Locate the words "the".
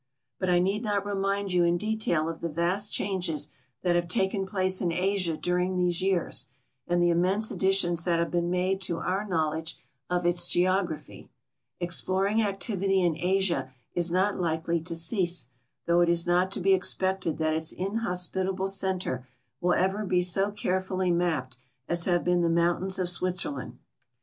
2.41-2.49, 7.03-7.11, 22.41-22.49